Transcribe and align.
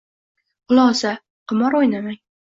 Xulosa: 0.71 1.11
qimor 1.51 1.77
o‘ynamang! 1.81 2.17